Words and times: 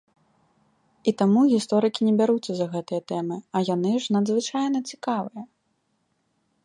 І 1.09 1.11
таму 1.19 1.41
гісторыкі 1.51 2.01
не 2.07 2.13
бяруцца 2.21 2.51
за 2.61 2.67
гэтыя 2.73 3.01
тэмы, 3.11 3.37
а 3.59 3.63
яны 3.73 3.91
ж 4.07 4.17
надзвычайна 4.17 4.79
цікавыя! 4.93 5.43